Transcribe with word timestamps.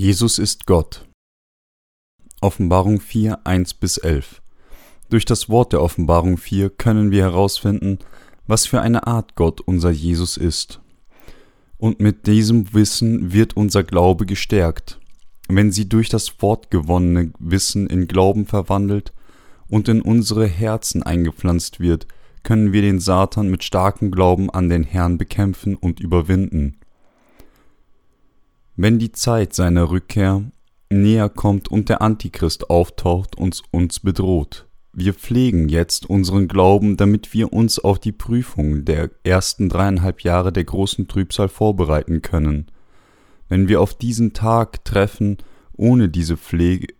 Jesus 0.00 0.38
ist 0.38 0.66
Gott. 0.66 1.08
Offenbarung 2.40 3.00
4, 3.00 3.44
1 3.44 3.74
bis 3.74 3.98
11. 3.98 4.40
Durch 5.10 5.24
das 5.24 5.48
Wort 5.48 5.72
der 5.72 5.82
Offenbarung 5.82 6.38
4 6.38 6.70
können 6.70 7.10
wir 7.10 7.24
herausfinden, 7.24 7.98
was 8.46 8.64
für 8.64 8.80
eine 8.80 9.08
Art 9.08 9.34
Gott 9.34 9.60
unser 9.60 9.90
Jesus 9.90 10.36
ist. 10.36 10.80
Und 11.78 11.98
mit 11.98 12.28
diesem 12.28 12.72
Wissen 12.72 13.32
wird 13.32 13.56
unser 13.56 13.82
Glaube 13.82 14.24
gestärkt. 14.24 15.00
Wenn 15.48 15.72
sie 15.72 15.88
durch 15.88 16.08
das 16.08 16.40
Wort 16.40 16.70
gewonnene 16.70 17.32
Wissen 17.40 17.88
in 17.88 18.06
Glauben 18.06 18.46
verwandelt 18.46 19.12
und 19.66 19.88
in 19.88 20.00
unsere 20.00 20.46
Herzen 20.46 21.02
eingepflanzt 21.02 21.80
wird, 21.80 22.06
können 22.44 22.72
wir 22.72 22.82
den 22.82 23.00
Satan 23.00 23.48
mit 23.48 23.64
starkem 23.64 24.12
Glauben 24.12 24.48
an 24.48 24.68
den 24.68 24.84
Herrn 24.84 25.18
bekämpfen 25.18 25.74
und 25.74 25.98
überwinden. 25.98 26.78
Wenn 28.80 29.00
die 29.00 29.10
Zeit 29.10 29.54
seiner 29.54 29.90
Rückkehr 29.90 30.44
näher 30.88 31.28
kommt 31.28 31.66
und 31.66 31.88
der 31.88 32.00
Antichrist 32.00 32.70
auftaucht 32.70 33.36
und 33.36 33.60
uns 33.72 33.98
bedroht. 33.98 34.68
Wir 34.92 35.14
pflegen 35.14 35.68
jetzt 35.68 36.08
unseren 36.08 36.46
Glauben, 36.46 36.96
damit 36.96 37.34
wir 37.34 37.52
uns 37.52 37.80
auf 37.80 37.98
die 37.98 38.12
Prüfung 38.12 38.84
der 38.84 39.10
ersten 39.24 39.68
dreieinhalb 39.68 40.22
Jahre 40.22 40.52
der 40.52 40.62
großen 40.62 41.08
Trübsal 41.08 41.48
vorbereiten 41.48 42.22
können. 42.22 42.66
Wenn 43.48 43.66
wir 43.66 43.80
auf 43.80 43.94
diesen 43.94 44.32
Tag 44.32 44.84
treffen 44.84 45.38
ohne 45.76 46.08
diese 46.08 46.36
Pflege, 46.36 46.94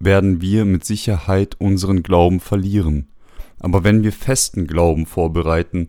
werden 0.00 0.40
wir 0.40 0.64
mit 0.64 0.84
Sicherheit 0.84 1.54
unseren 1.60 2.02
Glauben 2.02 2.40
verlieren. 2.40 3.10
Aber 3.60 3.84
wenn 3.84 4.02
wir 4.02 4.10
festen 4.10 4.66
Glauben 4.66 5.06
vorbereiten, 5.06 5.86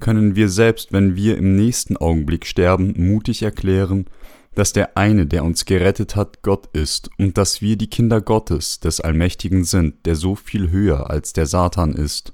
können 0.00 0.34
wir 0.34 0.48
selbst, 0.48 0.92
wenn 0.92 1.14
wir 1.14 1.38
im 1.38 1.54
nächsten 1.54 1.96
Augenblick 1.96 2.46
sterben, 2.46 2.94
mutig 2.96 3.44
erklären, 3.44 4.06
dass 4.54 4.72
der 4.72 4.96
eine, 4.96 5.26
der 5.26 5.44
uns 5.44 5.64
gerettet 5.64 6.16
hat, 6.16 6.42
Gott 6.42 6.68
ist 6.72 7.10
und 7.18 7.38
dass 7.38 7.62
wir 7.62 7.76
die 7.76 7.88
Kinder 7.88 8.20
Gottes, 8.20 8.80
des 8.80 9.00
Allmächtigen 9.00 9.64
sind, 9.64 10.06
der 10.06 10.16
so 10.16 10.34
viel 10.34 10.70
höher 10.70 11.10
als 11.10 11.32
der 11.32 11.46
Satan 11.46 11.92
ist, 11.92 12.32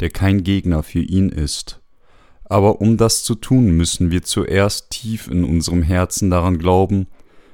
der 0.00 0.10
kein 0.10 0.42
Gegner 0.44 0.82
für 0.82 1.00
ihn 1.02 1.28
ist. 1.28 1.80
Aber 2.44 2.80
um 2.80 2.96
das 2.96 3.22
zu 3.22 3.34
tun, 3.34 3.70
müssen 3.76 4.10
wir 4.10 4.22
zuerst 4.22 4.90
tief 4.90 5.28
in 5.28 5.44
unserem 5.44 5.82
Herzen 5.82 6.30
daran 6.30 6.58
glauben, 6.58 7.06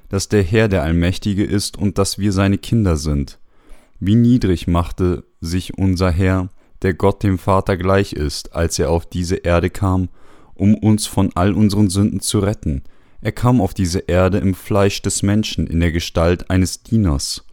dass 0.08 0.28
der 0.28 0.42
Herr 0.42 0.68
der 0.68 0.82
Allmächtige 0.82 1.44
ist 1.44 1.76
und 1.76 1.98
dass 1.98 2.18
wir 2.18 2.32
seine 2.32 2.58
Kinder 2.58 2.96
sind. 2.96 3.38
Wie 4.00 4.14
niedrig 4.14 4.66
machte 4.66 5.24
sich 5.40 5.76
unser 5.76 6.10
Herr, 6.10 6.48
der 6.82 6.94
Gott 6.94 7.22
dem 7.22 7.38
Vater 7.38 7.76
gleich 7.76 8.12
ist, 8.12 8.54
als 8.54 8.78
er 8.78 8.90
auf 8.90 9.06
diese 9.06 9.36
Erde 9.36 9.70
kam, 9.70 10.08
um 10.54 10.74
uns 10.74 11.06
von 11.06 11.30
all 11.34 11.52
unseren 11.52 11.90
Sünden 11.90 12.20
zu 12.20 12.38
retten, 12.38 12.82
er 13.20 13.32
kam 13.32 13.60
auf 13.60 13.74
diese 13.74 14.00
Erde 14.00 14.38
im 14.38 14.54
Fleisch 14.54 15.02
des 15.02 15.22
Menschen 15.22 15.66
in 15.66 15.80
der 15.80 15.92
Gestalt 15.92 16.50
eines 16.50 16.82
Dieners, 16.82 17.44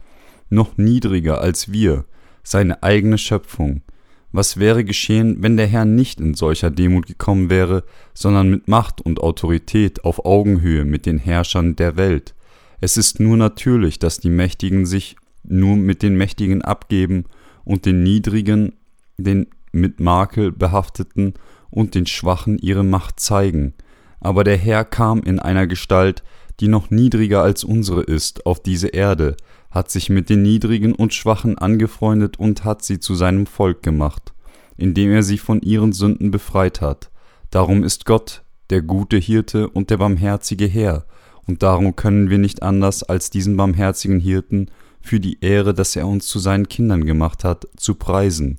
noch 0.48 0.76
niedriger 0.76 1.40
als 1.40 1.72
wir, 1.72 2.04
seine 2.44 2.82
eigene 2.82 3.18
Schöpfung. 3.18 3.82
Was 4.30 4.58
wäre 4.58 4.84
geschehen, 4.84 5.38
wenn 5.40 5.56
der 5.56 5.66
Herr 5.66 5.84
nicht 5.84 6.20
in 6.20 6.34
solcher 6.34 6.70
Demut 6.70 7.06
gekommen 7.06 7.50
wäre, 7.50 7.84
sondern 8.14 8.50
mit 8.50 8.68
Macht 8.68 9.00
und 9.00 9.20
Autorität 9.20 10.04
auf 10.04 10.24
Augenhöhe 10.24 10.84
mit 10.84 11.06
den 11.06 11.18
Herrschern 11.18 11.74
der 11.74 11.96
Welt? 11.96 12.34
Es 12.80 12.96
ist 12.96 13.18
nur 13.18 13.36
natürlich, 13.36 13.98
dass 13.98 14.18
die 14.18 14.30
Mächtigen 14.30 14.86
sich 14.86 15.16
nur 15.42 15.76
mit 15.76 16.02
den 16.02 16.16
Mächtigen 16.16 16.62
abgeben 16.62 17.24
und 17.64 17.86
den 17.86 18.02
Niedrigen, 18.02 18.74
den 19.16 19.48
mit 19.72 19.98
Makel 19.98 20.52
behafteten 20.52 21.34
und 21.70 21.94
den 21.94 22.06
Schwachen 22.06 22.58
ihre 22.58 22.84
Macht 22.84 23.18
zeigen 23.18 23.74
aber 24.20 24.44
der 24.44 24.56
Herr 24.56 24.84
kam 24.84 25.22
in 25.22 25.38
einer 25.38 25.66
Gestalt, 25.66 26.22
die 26.60 26.68
noch 26.68 26.90
niedriger 26.90 27.42
als 27.42 27.64
unsere 27.64 28.02
ist, 28.02 28.46
auf 28.46 28.62
diese 28.62 28.88
Erde, 28.88 29.36
hat 29.70 29.90
sich 29.90 30.08
mit 30.08 30.30
den 30.30 30.42
Niedrigen 30.42 30.94
und 30.94 31.12
Schwachen 31.12 31.58
angefreundet 31.58 32.38
und 32.38 32.64
hat 32.64 32.82
sie 32.82 32.98
zu 32.98 33.14
seinem 33.14 33.46
Volk 33.46 33.82
gemacht, 33.82 34.32
indem 34.76 35.10
er 35.12 35.22
sie 35.22 35.38
von 35.38 35.60
ihren 35.60 35.92
Sünden 35.92 36.30
befreit 36.30 36.80
hat. 36.80 37.10
Darum 37.50 37.84
ist 37.84 38.06
Gott 38.06 38.42
der 38.70 38.82
gute 38.82 39.18
Hirte 39.18 39.68
und 39.68 39.90
der 39.90 39.98
barmherzige 39.98 40.66
Herr, 40.66 41.04
und 41.46 41.62
darum 41.62 41.94
können 41.94 42.28
wir 42.28 42.38
nicht 42.38 42.62
anders 42.62 43.04
als 43.04 43.30
diesen 43.30 43.56
barmherzigen 43.56 44.18
Hirten 44.18 44.68
für 45.00 45.20
die 45.20 45.38
Ehre, 45.40 45.72
dass 45.74 45.94
er 45.94 46.08
uns 46.08 46.26
zu 46.26 46.38
seinen 46.40 46.68
Kindern 46.68 47.04
gemacht 47.04 47.44
hat, 47.44 47.68
zu 47.76 47.94
preisen. 47.94 48.58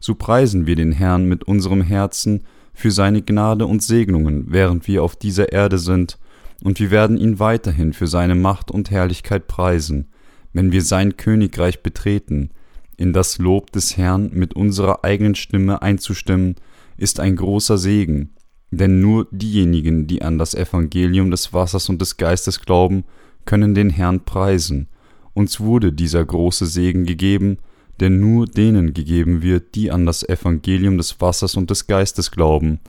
So 0.00 0.14
preisen 0.14 0.66
wir 0.66 0.76
den 0.76 0.92
Herrn 0.92 1.26
mit 1.26 1.44
unserem 1.44 1.80
Herzen 1.80 2.44
für 2.80 2.90
seine 2.90 3.22
Gnade 3.22 3.66
und 3.66 3.82
Segnungen, 3.82 4.46
während 4.48 4.88
wir 4.88 5.04
auf 5.04 5.14
dieser 5.14 5.52
Erde 5.52 5.78
sind, 5.78 6.18
und 6.62 6.80
wir 6.80 6.90
werden 6.90 7.16
ihn 7.16 7.38
weiterhin 7.38 7.92
für 7.92 8.06
seine 8.06 8.34
Macht 8.34 8.70
und 8.70 8.90
Herrlichkeit 8.90 9.46
preisen, 9.46 10.08
wenn 10.52 10.72
wir 10.72 10.82
sein 10.82 11.16
Königreich 11.16 11.82
betreten. 11.82 12.50
In 12.96 13.12
das 13.12 13.38
Lob 13.38 13.72
des 13.72 13.96
Herrn 13.96 14.30
mit 14.32 14.54
unserer 14.54 15.04
eigenen 15.04 15.34
Stimme 15.34 15.82
einzustimmen, 15.82 16.56
ist 16.96 17.20
ein 17.20 17.36
großer 17.36 17.78
Segen, 17.78 18.34
denn 18.70 19.00
nur 19.00 19.26
diejenigen, 19.30 20.06
die 20.06 20.22
an 20.22 20.38
das 20.38 20.54
Evangelium 20.54 21.30
des 21.30 21.52
Wassers 21.52 21.88
und 21.88 22.00
des 22.00 22.16
Geistes 22.16 22.60
glauben, 22.60 23.04
können 23.46 23.74
den 23.74 23.90
Herrn 23.90 24.24
preisen. 24.24 24.88
Uns 25.32 25.60
wurde 25.60 25.92
dieser 25.92 26.24
große 26.24 26.66
Segen 26.66 27.04
gegeben, 27.04 27.58
der 28.00 28.10
nur 28.10 28.46
denen 28.46 28.94
gegeben 28.94 29.42
wird, 29.42 29.74
die 29.74 29.90
an 29.90 30.06
das 30.06 30.26
Evangelium 30.28 30.96
des 30.96 31.20
Wassers 31.20 31.56
und 31.56 31.70
des 31.70 31.86
Geistes 31.86 32.30
glauben. 32.30 32.80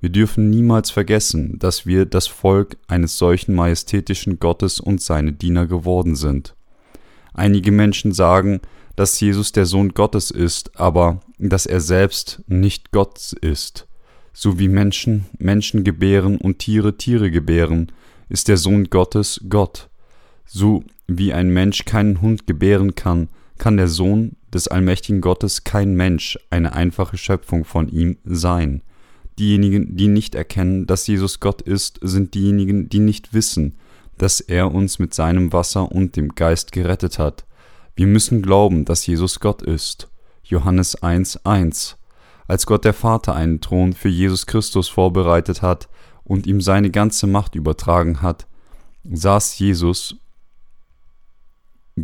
Wir 0.00 0.08
dürfen 0.08 0.48
niemals 0.48 0.90
vergessen, 0.90 1.58
dass 1.58 1.84
wir 1.84 2.06
das 2.06 2.26
Volk 2.26 2.76
eines 2.88 3.18
solchen 3.18 3.54
majestätischen 3.54 4.38
Gottes 4.38 4.80
und 4.80 5.02
seine 5.02 5.32
Diener 5.32 5.66
geworden 5.66 6.16
sind. 6.16 6.54
Einige 7.34 7.72
Menschen 7.72 8.12
sagen, 8.12 8.60
dass 8.96 9.20
Jesus 9.20 9.52
der 9.52 9.66
Sohn 9.66 9.90
Gottes 9.90 10.30
ist, 10.30 10.78
aber 10.78 11.20
dass 11.38 11.66
er 11.66 11.80
selbst 11.80 12.42
nicht 12.46 12.92
Gott 12.92 13.32
ist. 13.40 13.86
So 14.32 14.58
wie 14.58 14.68
Menschen 14.68 15.26
Menschen 15.38 15.84
gebären 15.84 16.38
und 16.38 16.60
Tiere 16.60 16.96
Tiere 16.96 17.30
gebären, 17.30 17.92
ist 18.28 18.48
der 18.48 18.56
Sohn 18.56 18.84
Gottes 18.84 19.40
Gott. 19.48 19.90
So 20.46 20.84
wie 21.06 21.32
ein 21.32 21.50
Mensch 21.50 21.84
keinen 21.84 22.20
Hund 22.20 22.46
gebären 22.46 22.94
kann, 22.94 23.28
kann 23.60 23.76
der 23.76 23.88
Sohn 23.88 24.36
des 24.52 24.68
allmächtigen 24.68 25.20
Gottes 25.20 25.64
kein 25.64 25.94
Mensch, 25.94 26.38
eine 26.48 26.72
einfache 26.72 27.18
Schöpfung 27.18 27.66
von 27.66 27.88
ihm 27.88 28.16
sein. 28.24 28.82
Diejenigen, 29.38 29.96
die 29.96 30.08
nicht 30.08 30.34
erkennen, 30.34 30.86
dass 30.86 31.06
Jesus 31.06 31.40
Gott 31.40 31.60
ist, 31.60 32.00
sind 32.02 32.34
diejenigen, 32.34 32.88
die 32.88 33.00
nicht 33.00 33.34
wissen, 33.34 33.76
dass 34.16 34.40
er 34.40 34.72
uns 34.72 34.98
mit 34.98 35.12
seinem 35.12 35.52
Wasser 35.52 35.92
und 35.92 36.16
dem 36.16 36.34
Geist 36.34 36.72
gerettet 36.72 37.18
hat. 37.18 37.44
Wir 37.94 38.06
müssen 38.06 38.40
glauben, 38.40 38.86
dass 38.86 39.06
Jesus 39.06 39.40
Gott 39.40 39.60
ist. 39.60 40.08
Johannes 40.42 41.02
1,1 41.02 41.96
Als 42.48 42.64
Gott 42.64 42.86
der 42.86 42.94
Vater 42.94 43.34
einen 43.34 43.60
Thron 43.60 43.92
für 43.92 44.08
Jesus 44.08 44.46
Christus 44.46 44.88
vorbereitet 44.88 45.60
hat 45.60 45.90
und 46.24 46.46
ihm 46.46 46.62
seine 46.62 46.90
ganze 46.90 47.26
Macht 47.26 47.54
übertragen 47.54 48.22
hat, 48.22 48.46
saß 49.04 49.58
Jesus 49.58 50.16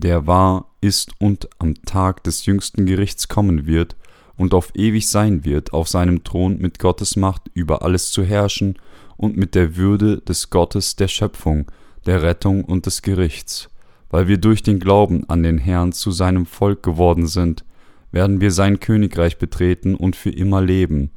der 0.00 0.27
war, 0.27 0.66
ist 0.86 1.10
und 1.19 1.48
am 1.58 1.74
Tag 1.82 2.22
des 2.24 2.47
jüngsten 2.47 2.86
Gerichts 2.86 3.28
kommen 3.28 3.66
wird 3.66 3.97
und 4.36 4.54
auf 4.54 4.70
ewig 4.74 5.08
sein 5.08 5.44
wird, 5.44 5.72
auf 5.72 5.88
seinem 5.88 6.24
Thron 6.24 6.58
mit 6.58 6.78
Gottes 6.78 7.16
Macht 7.16 7.42
über 7.52 7.82
alles 7.82 8.10
zu 8.10 8.22
herrschen 8.22 8.78
und 9.16 9.36
mit 9.36 9.54
der 9.54 9.76
Würde 9.76 10.19
des 10.19 10.50
Gottes 10.50 10.97
der 10.97 11.08
Schöpfung, 11.08 11.70
der 12.06 12.22
Rettung 12.22 12.64
und 12.64 12.86
des 12.86 13.02
Gerichts. 13.02 13.69
Weil 14.10 14.28
wir 14.28 14.38
durch 14.38 14.62
den 14.62 14.78
Glauben 14.78 15.28
an 15.28 15.42
den 15.42 15.58
Herrn 15.58 15.92
zu 15.92 16.12
seinem 16.12 16.47
Volk 16.47 16.82
geworden 16.82 17.27
sind, 17.27 17.65
werden 18.12 18.41
wir 18.41 18.53
sein 18.53 18.78
Königreich 18.78 19.39
betreten 19.39 19.97
und 19.97 20.15
für 20.15 20.30
immer 20.30 20.62
leben. 20.62 21.10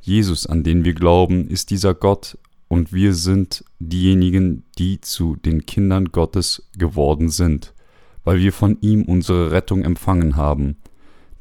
Jesus, 0.00 0.46
an 0.46 0.64
den 0.64 0.84
wir 0.84 0.94
glauben, 0.94 1.46
ist 1.48 1.70
dieser 1.70 1.94
Gott, 1.94 2.36
und 2.66 2.92
wir 2.92 3.14
sind 3.14 3.64
diejenigen, 3.78 4.64
die 4.78 5.00
zu 5.00 5.36
den 5.36 5.66
Kindern 5.66 6.06
Gottes 6.06 6.68
geworden 6.76 7.28
sind 7.28 7.74
weil 8.24 8.38
wir 8.38 8.52
von 8.52 8.78
ihm 8.80 9.02
unsere 9.02 9.50
Rettung 9.50 9.82
empfangen 9.82 10.36
haben. 10.36 10.76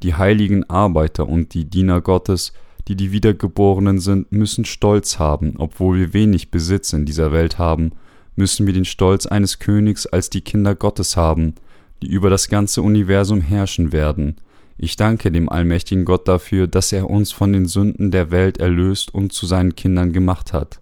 Die 0.04 0.16
heiligen 0.16 0.70
Arbeiter 0.70 1.28
und 1.28 1.54
die 1.54 1.66
Diener 1.66 2.02
Gottes, 2.02 2.54
die 2.88 2.96
die 2.96 3.12
Wiedergeborenen 3.12 4.00
sind, 4.00 4.32
müssen 4.32 4.66
Stolz 4.66 5.20
haben, 5.20 5.56
obwohl 5.58 6.00
wir 6.00 6.14
wenig 6.14 6.50
Besitz 6.50 6.94
in 6.94 7.06
dieser 7.06 7.32
Welt 7.32 7.60
haben, 7.60 7.92
müssen 8.36 8.66
wir 8.66 8.74
den 8.74 8.86
Stolz 8.86 9.26
eines 9.26 9.60
Königs 9.60 10.08
als 10.08 10.30
die 10.30 10.42
Kinder 10.42 10.74
Gottes 10.74 11.16
haben, 11.16 11.54
die 12.02 12.08
über 12.08 12.30
das 12.30 12.50
ganze 12.50 12.82
Universum 12.82 13.42
herrschen 13.42 13.92
werden. 13.92 14.38
Ich 14.78 14.96
danke 14.96 15.32
dem 15.32 15.48
allmächtigen 15.50 16.06
Gott 16.06 16.28
dafür, 16.28 16.66
dass 16.66 16.92
er 16.92 17.10
uns 17.10 17.32
von 17.32 17.54
den 17.54 17.68
Sünden 17.68 18.10
der 18.10 18.32
Welt 18.32 18.58
erlöst 18.58 19.14
und 19.14 19.32
zu 19.32 19.46
seinen 19.46 19.76
Kindern 19.76 20.12
gemacht 20.12 20.54
hat. 20.54 20.82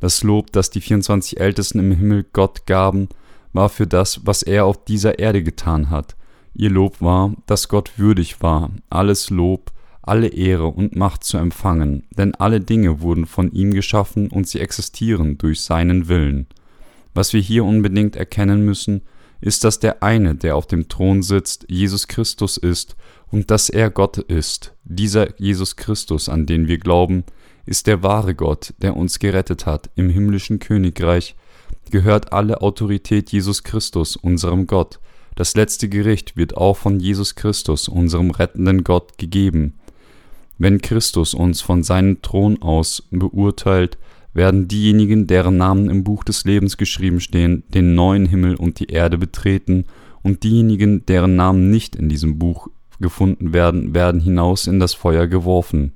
Das 0.00 0.22
Lob, 0.22 0.52
das 0.52 0.70
die 0.70 0.82
24 0.82 1.40
Ältesten 1.40 1.78
im 1.78 1.92
Himmel 1.92 2.26
Gott 2.32 2.66
gaben, 2.66 3.08
war 3.58 3.68
für 3.68 3.88
das, 3.88 4.20
was 4.24 4.44
er 4.44 4.66
auf 4.66 4.84
dieser 4.84 5.18
Erde 5.18 5.42
getan 5.42 5.90
hat. 5.90 6.14
Ihr 6.54 6.70
Lob 6.70 7.02
war, 7.02 7.34
dass 7.46 7.68
Gott 7.68 7.98
würdig 7.98 8.40
war, 8.40 8.70
alles 8.88 9.30
Lob, 9.30 9.72
alle 10.00 10.28
Ehre 10.28 10.68
und 10.68 10.94
Macht 10.94 11.24
zu 11.24 11.38
empfangen, 11.38 12.04
denn 12.16 12.36
alle 12.36 12.60
Dinge 12.60 13.00
wurden 13.00 13.26
von 13.26 13.50
ihm 13.50 13.74
geschaffen 13.74 14.28
und 14.28 14.46
sie 14.46 14.60
existieren 14.60 15.38
durch 15.38 15.62
seinen 15.62 16.06
Willen. 16.06 16.46
Was 17.14 17.32
wir 17.32 17.40
hier 17.40 17.64
unbedingt 17.64 18.14
erkennen 18.14 18.64
müssen, 18.64 19.02
ist, 19.40 19.64
dass 19.64 19.80
der 19.80 20.04
eine, 20.04 20.36
der 20.36 20.54
auf 20.54 20.68
dem 20.68 20.88
Thron 20.88 21.24
sitzt, 21.24 21.66
Jesus 21.68 22.06
Christus 22.06 22.58
ist 22.58 22.94
und 23.26 23.50
dass 23.50 23.70
er 23.70 23.90
Gott 23.90 24.18
ist. 24.18 24.72
Dieser 24.84 25.36
Jesus 25.40 25.74
Christus, 25.74 26.28
an 26.28 26.46
den 26.46 26.68
wir 26.68 26.78
glauben, 26.78 27.24
ist 27.66 27.88
der 27.88 28.04
wahre 28.04 28.36
Gott, 28.36 28.72
der 28.78 28.96
uns 28.96 29.18
gerettet 29.18 29.66
hat. 29.66 29.90
Im 29.96 30.10
himmlischen 30.10 30.60
Königreich 30.60 31.34
gehört 31.90 32.32
alle 32.32 32.60
Autorität 32.60 33.30
Jesus 33.30 33.62
Christus, 33.62 34.16
unserem 34.16 34.66
Gott. 34.66 34.98
Das 35.34 35.54
letzte 35.54 35.88
Gericht 35.88 36.36
wird 36.36 36.56
auch 36.56 36.76
von 36.76 37.00
Jesus 37.00 37.34
Christus, 37.34 37.88
unserem 37.88 38.30
rettenden 38.30 38.84
Gott, 38.84 39.18
gegeben. 39.18 39.74
Wenn 40.58 40.80
Christus 40.82 41.34
uns 41.34 41.60
von 41.60 41.82
seinem 41.82 42.20
Thron 42.22 42.60
aus 42.60 43.04
beurteilt, 43.10 43.98
werden 44.34 44.68
diejenigen, 44.68 45.26
deren 45.26 45.56
Namen 45.56 45.88
im 45.88 46.04
Buch 46.04 46.24
des 46.24 46.44
Lebens 46.44 46.76
geschrieben 46.76 47.20
stehen, 47.20 47.62
den 47.68 47.94
neuen 47.94 48.26
Himmel 48.26 48.56
und 48.56 48.80
die 48.80 48.86
Erde 48.86 49.18
betreten, 49.18 49.84
und 50.22 50.42
diejenigen, 50.42 51.06
deren 51.06 51.36
Namen 51.36 51.70
nicht 51.70 51.96
in 51.96 52.08
diesem 52.08 52.38
Buch 52.38 52.68
gefunden 53.00 53.52
werden, 53.52 53.94
werden 53.94 54.20
hinaus 54.20 54.66
in 54.66 54.80
das 54.80 54.94
Feuer 54.94 55.26
geworfen. 55.26 55.92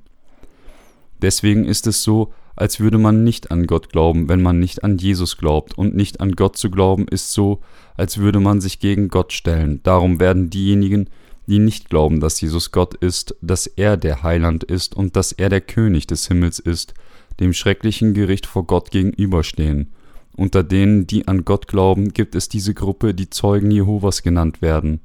Deswegen 1.23 1.63
ist 1.63 1.87
es 1.87 2.03
so, 2.03 2.33
als 2.55 2.81
würde 2.81 2.97
man 2.97 3.23
nicht 3.23 3.49
an 3.49 3.65
Gott 3.65 3.89
glauben, 3.89 4.27
wenn 4.27 4.41
man 4.41 4.59
nicht 4.59 4.83
an 4.83 4.97
Jesus 4.97 5.37
glaubt, 5.37 5.77
und 5.77 5.95
nicht 5.95 6.19
an 6.19 6.33
Gott 6.33 6.57
zu 6.57 6.69
glauben 6.69 7.07
ist 7.07 7.31
so, 7.31 7.61
als 7.95 8.17
würde 8.17 8.41
man 8.41 8.59
sich 8.59 8.79
gegen 8.79 9.07
Gott 9.07 9.31
stellen. 9.31 9.79
Darum 9.83 10.19
werden 10.19 10.49
diejenigen, 10.49 11.09
die 11.47 11.59
nicht 11.59 11.89
glauben, 11.89 12.19
dass 12.19 12.41
Jesus 12.41 12.71
Gott 12.71 12.93
ist, 12.95 13.35
dass 13.41 13.67
er 13.67 13.95
der 13.95 14.21
Heiland 14.21 14.65
ist 14.65 14.95
und 14.95 15.15
dass 15.15 15.31
er 15.31 15.47
der 15.47 15.61
König 15.61 16.07
des 16.07 16.27
Himmels 16.27 16.59
ist, 16.59 16.93
dem 17.39 17.53
schrecklichen 17.53 18.13
Gericht 18.13 18.45
vor 18.45 18.67
Gott 18.67 18.91
gegenüberstehen. 18.91 19.93
Unter 20.35 20.63
denen, 20.63 21.07
die 21.07 21.27
an 21.27 21.45
Gott 21.45 21.67
glauben, 21.67 22.13
gibt 22.13 22.35
es 22.35 22.49
diese 22.49 22.73
Gruppe, 22.73 23.13
die 23.13 23.29
Zeugen 23.29 23.71
Jehovas 23.71 24.23
genannt 24.23 24.61
werden, 24.61 24.99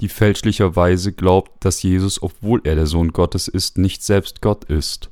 die 0.00 0.08
fälschlicherweise 0.08 1.12
glaubt, 1.12 1.64
dass 1.64 1.82
Jesus, 1.82 2.22
obwohl 2.22 2.60
er 2.64 2.76
der 2.76 2.86
Sohn 2.86 3.12
Gottes 3.12 3.48
ist, 3.48 3.76
nicht 3.76 4.04
selbst 4.04 4.40
Gott 4.40 4.64
ist. 4.64 5.10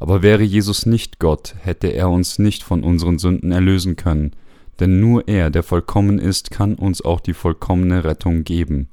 Aber 0.00 0.22
wäre 0.22 0.42
Jesus 0.42 0.86
nicht 0.86 1.18
Gott, 1.18 1.54
hätte 1.60 1.88
er 1.88 2.08
uns 2.08 2.38
nicht 2.38 2.62
von 2.62 2.82
unseren 2.82 3.18
Sünden 3.18 3.52
erlösen 3.52 3.96
können, 3.96 4.32
denn 4.80 4.98
nur 4.98 5.28
er, 5.28 5.50
der 5.50 5.62
vollkommen 5.62 6.18
ist, 6.18 6.50
kann 6.50 6.74
uns 6.74 7.02
auch 7.02 7.20
die 7.20 7.34
vollkommene 7.34 8.02
Rettung 8.02 8.42
geben. 8.42 8.88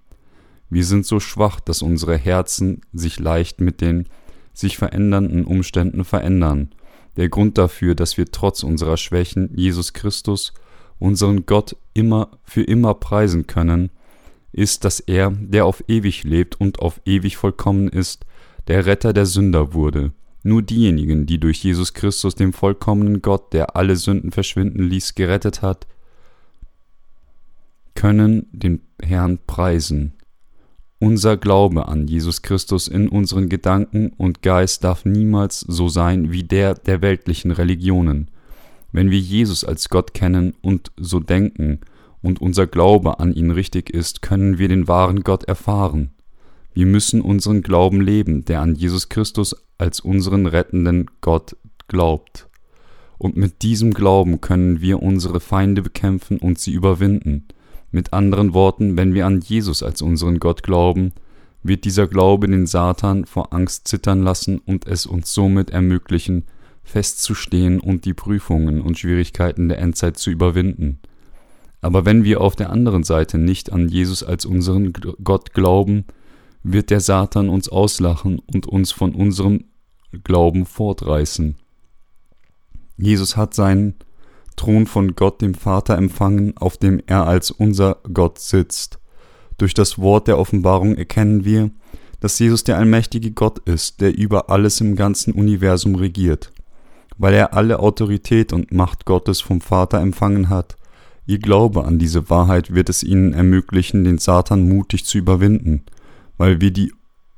Wir 0.69 0.83
sind 0.83 1.06
so 1.06 1.21
schwach, 1.21 1.62
dass 1.62 1.81
unsere 1.81 2.18
Herzen 2.18 2.81
sich 2.92 3.19
leicht 3.19 3.62
mit 3.62 3.80
den 3.80 4.07
sich 4.54 4.77
verändernden 4.77 5.45
Umständen 5.45 6.04
verändern. 6.04 6.71
Der 7.15 7.30
Grund 7.30 7.57
dafür, 7.57 7.95
dass 7.95 8.18
wir 8.18 8.25
trotz 8.25 8.63
unserer 8.63 8.98
Schwächen 8.98 9.50
Jesus 9.56 9.94
Christus, 9.94 10.53
unseren 11.00 11.45
Gott, 11.45 11.77
immer 11.94 12.31
für 12.44 12.63
immer 12.63 12.95
preisen 12.95 13.48
können, 13.48 13.92
ist, 14.51 14.83
dass 14.83 15.00
er, 15.00 15.31
der 15.31 15.65
auf 15.65 15.83
ewig 15.88 16.25
lebt 16.25 16.60
und 16.60 16.80
auf 16.80 17.00
ewig 17.06 17.38
vollkommen 17.38 17.88
ist, 17.88 18.25
der 18.68 18.86
Retter 18.86 19.13
der 19.13 19.25
Sünder 19.25 19.74
wurde. 19.74 20.12
Nur 20.48 20.62
diejenigen, 20.62 21.26
die 21.26 21.42
durch 21.42 21.62
Jesus 21.62 21.94
Christus, 21.94 22.34
dem 22.36 22.54
vollkommenen 22.54 23.22
Gott, 23.22 23.52
der 23.52 23.76
alle 23.76 23.98
Sünden 23.98 24.32
verschwinden 24.32 24.82
ließ, 24.82 25.16
gerettet 25.16 25.62
hat, 25.62 25.88
können 27.96 28.48
den 28.54 28.80
Herrn 29.02 29.40
preisen. 29.46 30.14
Unser 31.00 31.36
Glaube 31.36 31.90
an 31.90 32.08
Jesus 32.08 32.44
Christus 32.44 32.88
in 32.88 33.10
unseren 33.10 33.50
Gedanken 33.50 34.14
und 34.16 34.42
Geist 34.42 34.86
darf 34.86 35.04
niemals 35.04 35.60
so 35.60 35.90
sein 35.90 36.32
wie 36.32 36.44
der 36.44 36.76
der 36.76 37.02
weltlichen 37.02 37.52
Religionen. 37.52 38.32
Wenn 38.94 39.12
wir 39.12 39.20
Jesus 39.20 39.66
als 39.66 39.90
Gott 39.90 40.14
kennen 40.14 40.54
und 40.62 40.94
so 40.96 41.20
denken 41.20 41.82
und 42.22 42.40
unser 42.40 42.68
Glaube 42.68 43.20
an 43.20 43.34
ihn 43.34 43.52
richtig 43.52 43.90
ist, 43.90 44.22
können 44.22 44.60
wir 44.60 44.70
den 44.70 44.88
wahren 44.88 45.24
Gott 45.26 45.44
erfahren. 45.44 46.12
Wir 46.74 46.86
müssen 46.86 47.20
unseren 47.20 47.64
Glauben 47.64 48.00
leben, 48.00 48.46
der 48.46 48.62
an 48.62 48.76
Jesus 48.76 49.10
Christus 49.10 49.54
als 49.77 50.00
unseren 50.00 50.45
rettenden 50.45 51.09
Gott 51.21 51.56
glaubt. 51.88 52.47
Und 53.18 53.35
mit 53.35 53.62
diesem 53.63 53.94
Glauben 53.94 54.41
können 54.41 54.81
wir 54.81 55.01
unsere 55.01 55.39
Feinde 55.39 55.81
bekämpfen 55.81 56.38
und 56.38 56.59
sie 56.59 56.71
überwinden. 56.71 57.47
Mit 57.91 58.13
anderen 58.13 58.53
Worten, 58.53 58.97
wenn 58.97 59.13
wir 59.13 59.25
an 59.25 59.41
Jesus 59.41 59.81
als 59.81 60.01
unseren 60.01 60.39
Gott 60.39 60.62
glauben, 60.62 61.13
wird 61.63 61.85
dieser 61.85 62.07
Glaube 62.07 62.47
den 62.47 62.68
Satan 62.68 63.25
vor 63.25 63.53
Angst 63.53 63.88
zittern 63.88 64.21
lassen 64.21 64.59
und 64.59 64.85
es 64.88 65.06
uns 65.06 65.33
somit 65.33 65.71
ermöglichen, 65.71 66.44
festzustehen 66.83 67.79
und 67.79 68.06
die 68.06 68.13
Prüfungen 68.13 68.81
und 68.81 68.97
Schwierigkeiten 68.97 69.68
der 69.68 69.79
Endzeit 69.79 70.18
zu 70.18 70.29
überwinden. 70.29 71.00
Aber 71.81 72.06
wenn 72.06 72.24
wir 72.24 72.41
auf 72.41 72.56
der 72.56 72.69
anderen 72.69 73.03
Seite 73.03 73.38
nicht 73.38 73.71
an 73.71 73.89
Jesus 73.89 74.24
als 74.24 74.45
unseren 74.45 74.94
Gott 75.24 75.53
glauben, 75.53 76.06
wird 76.72 76.90
der 76.90 77.00
Satan 77.00 77.50
uns 77.50 77.69
auslachen 77.69 78.40
und 78.40 78.68
uns 78.68 78.92
von 78.92 79.16
unserem 79.16 79.66
Glauben 80.24 80.66
fortreißen. 80.66 81.56
Jesus 82.98 83.38
hat 83.38 83.54
seinen 83.54 83.96
Thron 84.56 84.88
von 84.88 85.16
Gott 85.16 85.42
dem 85.42 85.54
Vater 85.54 85.98
empfangen, 85.98 86.58
auf 86.58 86.78
dem 86.78 87.02
er 87.06 87.28
als 87.28 87.52
unser 87.52 87.98
Gott 88.12 88.40
sitzt. 88.40 89.00
Durch 89.58 89.74
das 89.74 90.00
Wort 90.00 90.28
der 90.28 90.40
Offenbarung 90.40 90.96
erkennen 90.96 91.46
wir, 91.46 91.72
dass 92.19 92.40
Jesus 92.40 92.64
der 92.64 92.78
allmächtige 92.78 93.31
Gott 93.31 93.60
ist, 93.60 94.02
der 94.02 94.18
über 94.18 94.50
alles 94.50 94.81
im 94.81 94.96
ganzen 94.96 95.34
Universum 95.34 95.96
regiert. 95.96 96.52
Weil 97.18 97.34
er 97.34 97.54
alle 97.54 97.80
Autorität 97.80 98.52
und 98.54 98.72
Macht 98.72 99.06
Gottes 99.06 99.42
vom 99.42 99.62
Vater 99.62 100.00
empfangen 100.00 100.50
hat, 100.50 100.75
ihr 101.28 101.40
Glaube 101.40 101.86
an 101.86 102.00
diese 102.00 102.30
Wahrheit 102.30 102.74
wird 102.74 102.90
es 102.90 103.04
ihnen 103.04 103.34
ermöglichen, 103.34 104.04
den 104.04 104.18
Satan 104.18 104.68
mutig 104.68 105.06
zu 105.06 105.18
überwinden, 105.18 105.84
weil 106.38 106.62
wir 106.62 106.72
die 106.72 106.94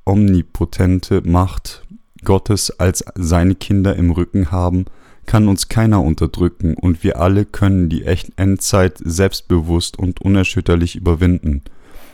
omnipotente 0.05 1.21
Macht 1.21 1.83
Gottes 2.23 2.79
als 2.79 3.03
seine 3.15 3.55
Kinder 3.55 3.95
im 3.95 4.11
Rücken 4.11 4.51
haben, 4.51 4.85
kann 5.25 5.47
uns 5.47 5.69
keiner 5.69 6.01
unterdrücken 6.01 6.73
und 6.73 7.03
wir 7.03 7.19
alle 7.19 7.45
können 7.45 7.87
die 7.87 8.03
Endzeit 8.03 8.97
selbstbewusst 8.97 9.99
und 9.99 10.21
unerschütterlich 10.21 10.95
überwinden. 10.95 11.61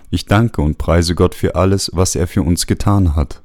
Ich 0.09 0.25
danke 0.25 0.61
und 0.61 0.77
preise 0.77 1.15
Gott 1.15 1.33
für 1.33 1.55
alles, 1.55 1.89
was 1.93 2.15
er 2.15 2.27
für 2.27 2.41
uns 2.41 2.67
getan 2.67 3.15
hat. 3.15 3.44